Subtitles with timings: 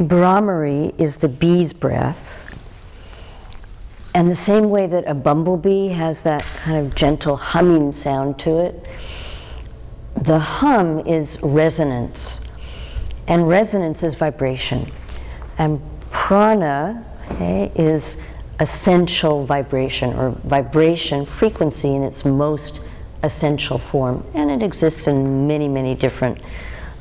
[0.00, 2.38] Bhramari is the bee's breath.
[4.14, 8.58] And the same way that a bumblebee has that kind of gentle humming sound to
[8.58, 8.86] it,
[10.22, 12.40] the hum is resonance.
[13.28, 14.90] And resonance is vibration.
[15.58, 18.22] And prana okay, is
[18.58, 22.80] essential vibration or vibration frequency in its most
[23.22, 24.26] essential form.
[24.34, 26.40] And it exists in many, many different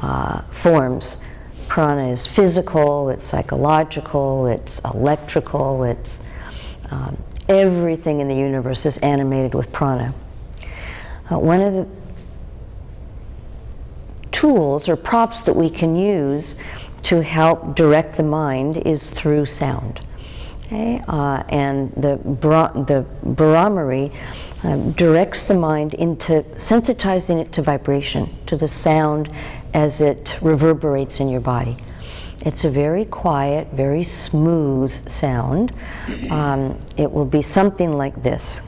[0.00, 1.18] uh, forms.
[1.70, 6.28] Prana is physical, it's psychological, it's electrical, it's
[6.90, 7.16] um,
[7.48, 10.12] everything in the universe is animated with prana.
[11.30, 11.86] Uh, one of the
[14.32, 16.56] tools or props that we can use
[17.04, 20.00] to help direct the mind is through sound.
[20.64, 21.00] Okay?
[21.06, 23.06] Uh, and the, bra- the
[24.64, 29.30] um, directs the mind into sensitizing it to vibration, to the sound
[29.74, 31.76] as it reverberates in your body.
[32.46, 35.72] It's a very quiet, very smooth sound.
[36.30, 38.62] Um, it will be something like this.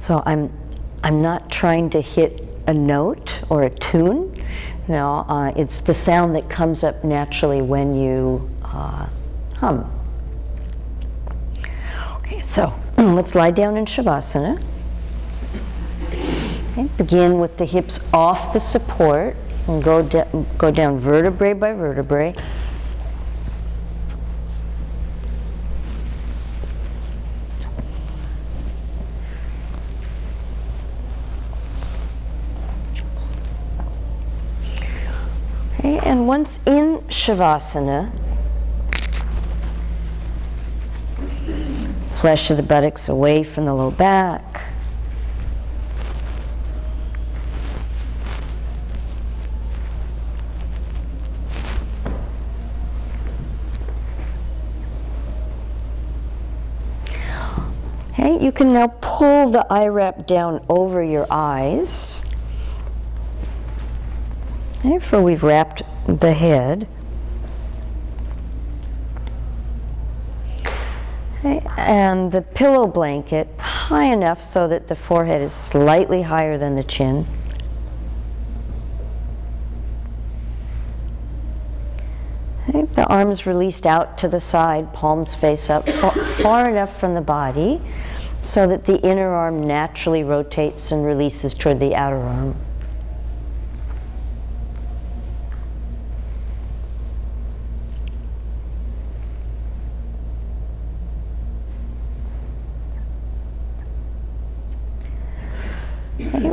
[0.00, 0.50] So I'm,
[1.04, 4.42] I'm not trying to hit a note or a tune.
[4.88, 9.08] No, uh, it's the sound that comes up naturally when you uh,
[9.54, 9.90] hum.
[12.16, 14.62] Okay, so let's lie down in Shavasana.
[16.72, 19.34] Okay, begin with the hips off the support
[19.66, 22.34] and go, de- go down vertebrae by vertebrae.
[35.78, 38.12] Okay, and once in Shavasana,
[42.26, 44.62] flesh of the buttocks away from the low back.
[58.08, 62.24] Okay, you can now pull the eye wrap down over your eyes.
[64.84, 66.88] Okay, we've wrapped the head.
[71.44, 76.84] And the pillow blanket high enough so that the forehead is slightly higher than the
[76.84, 77.26] chin.
[82.66, 87.80] The arms released out to the side, palms face up, far enough from the body
[88.42, 92.56] so that the inner arm naturally rotates and releases toward the outer arm.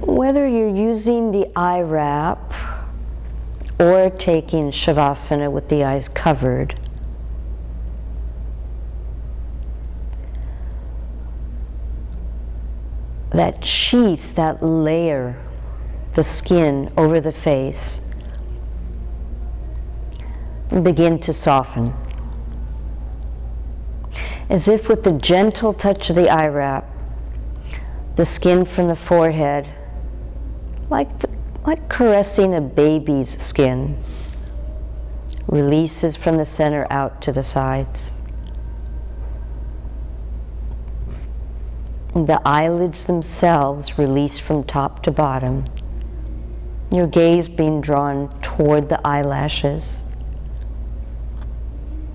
[0.00, 2.52] Whether you're using the eye wrap
[3.78, 6.78] or taking Shavasana with the eyes covered,
[13.30, 15.36] that sheath, that layer,
[16.14, 18.00] the skin over the face,
[20.82, 21.92] begin to soften.
[24.48, 26.88] As if with the gentle touch of the eye wrap,
[28.14, 29.68] the skin from the forehead,
[30.94, 31.08] like,
[31.66, 33.96] like caressing a baby's skin,
[35.48, 38.12] releases from the center out to the sides.
[42.14, 45.64] The eyelids themselves release from top to bottom,
[46.92, 50.00] your gaze being drawn toward the eyelashes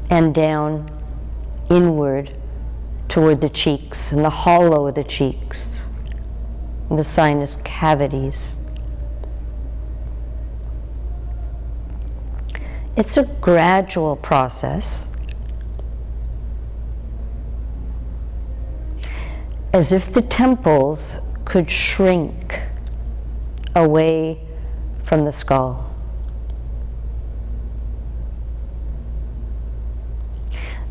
[0.10, 0.90] and down
[1.70, 2.34] inward
[3.10, 5.82] toward the cheeks and the hollow of the cheeks,
[6.90, 8.56] the sinus cavities.
[13.00, 15.06] It's a gradual process.
[19.72, 21.16] As if the temples
[21.46, 22.60] could shrink
[23.74, 24.46] away
[25.06, 25.96] from the skull.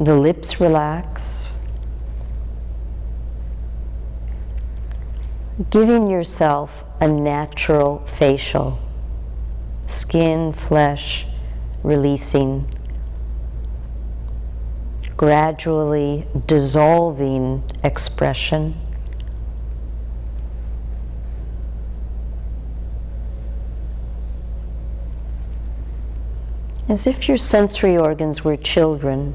[0.00, 1.52] The lips relax.
[5.68, 8.78] Giving yourself a natural facial,
[9.88, 11.26] skin, flesh,
[11.82, 12.66] releasing,
[15.16, 18.74] gradually dissolving expression.
[26.88, 29.34] As if your sensory organs were children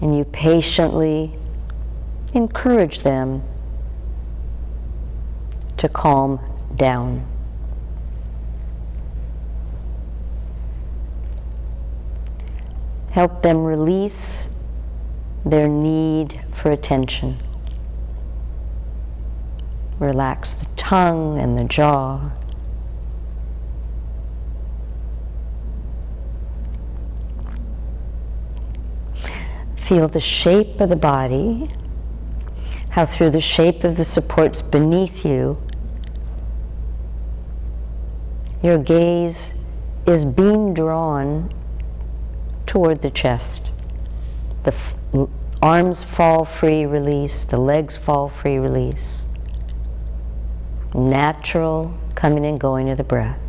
[0.00, 1.38] And you patiently
[2.32, 3.42] encourage them
[5.76, 6.40] to calm
[6.74, 7.26] down.
[13.10, 14.48] Help them release
[15.44, 17.36] their need for attention.
[19.98, 22.30] Relax the tongue and the jaw.
[29.76, 31.68] Feel the shape of the body,
[32.90, 35.60] how through the shape of the supports beneath you,
[38.62, 39.64] your gaze
[40.06, 41.50] is being drawn
[42.70, 43.68] toward the chest.
[44.62, 44.96] The f-
[45.60, 47.44] arms fall free, release.
[47.44, 49.24] The legs fall free, release.
[50.94, 53.40] Natural coming and going of the breath.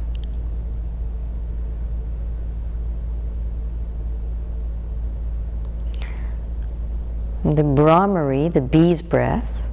[7.44, 9.68] The Bhramari, the bee's breath,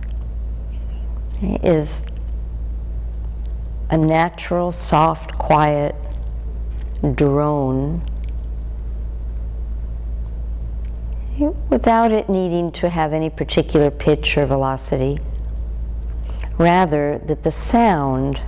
[1.40, 2.04] is
[3.88, 5.94] a natural, soft, quiet
[7.14, 8.02] drone
[11.68, 15.18] without it needing to have any particular pitch or velocity.
[16.58, 18.40] Rather, that the sound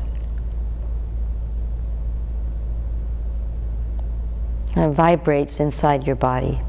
[4.75, 6.61] vibrates inside your body.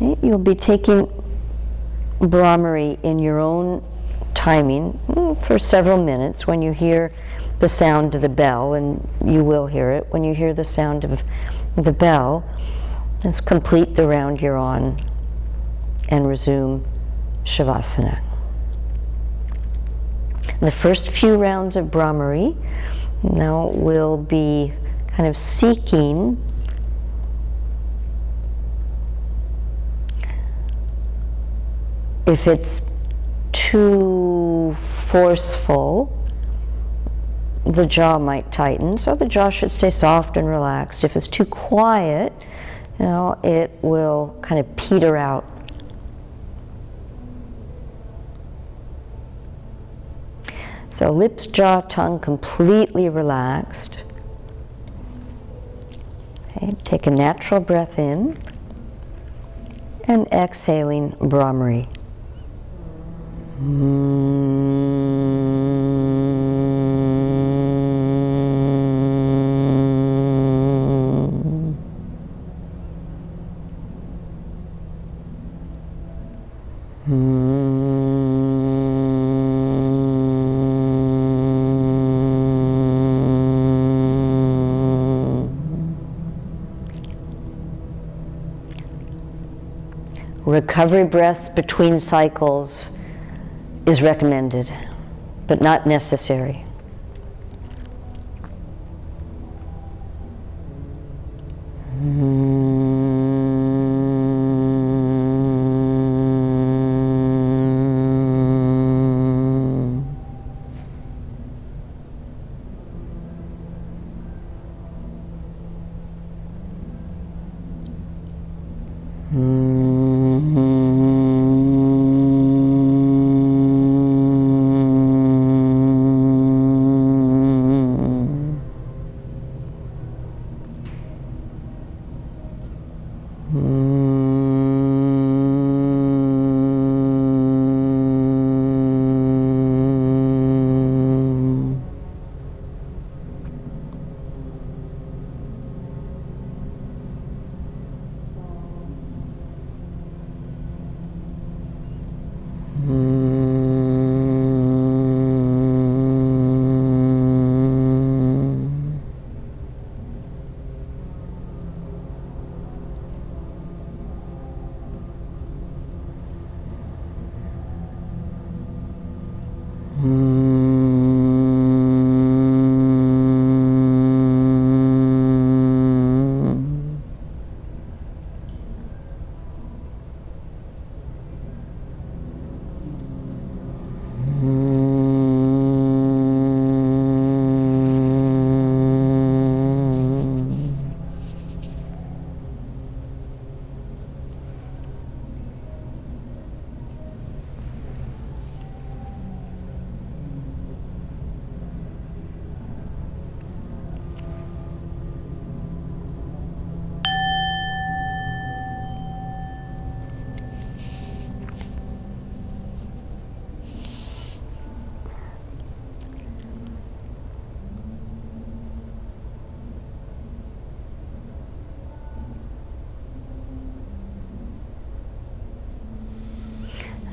[0.00, 1.10] You'll be taking
[2.20, 3.84] Bhramari in your own
[4.34, 7.12] timing mm, for several minutes when you hear
[7.58, 11.04] the sound of the bell, and you will hear it when you hear the sound
[11.04, 11.22] of
[11.80, 12.44] the bell.
[13.24, 14.98] Let's complete the round you're on
[16.08, 16.84] and resume
[17.44, 18.22] Shavasana.
[20.60, 22.56] The first few rounds of Bhramari
[23.22, 24.72] now will be
[25.08, 26.42] kind of seeking
[32.26, 32.90] if it's
[33.52, 34.76] too
[35.06, 36.19] forceful,
[37.64, 38.98] the jaw might tighten.
[38.98, 41.04] So the jaw should stay soft and relaxed.
[41.04, 42.32] If it's too quiet,
[42.98, 45.44] you know, it will kind of peter out.
[50.90, 53.98] So lips, jaw, tongue completely relaxed.
[56.56, 58.38] Okay, take a natural breath in
[60.04, 61.88] and exhaling Bhramari.
[90.46, 92.96] Recovery breaths between cycles
[93.90, 94.72] is recommended,
[95.48, 96.64] but not necessary.
[102.00, 102.39] Mm.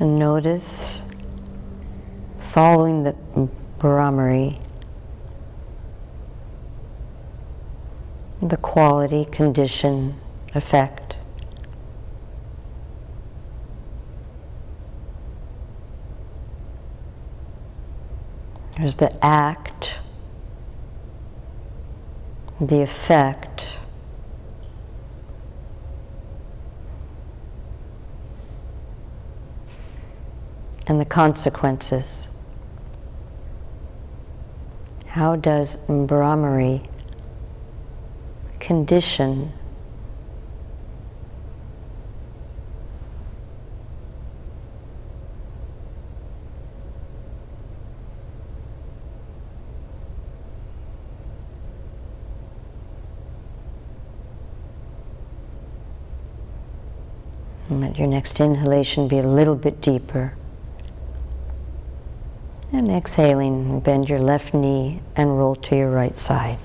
[0.00, 1.02] And notice
[2.38, 3.16] following the
[3.78, 4.60] Bhramari,
[8.40, 10.20] the quality, condition,
[10.54, 11.16] effect.
[18.76, 19.94] There's the act,
[22.60, 23.66] the effect,
[30.88, 32.26] and the consequences.
[35.06, 36.88] How does Bhramari
[38.58, 39.52] condition
[57.70, 60.32] And let your next inhalation be a little bit deeper.
[62.70, 66.58] And exhaling, bend your left knee and roll to your right side.